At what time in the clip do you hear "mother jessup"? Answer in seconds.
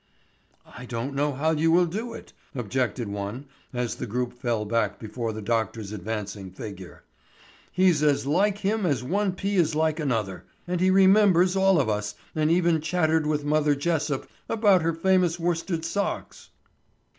13.45-14.27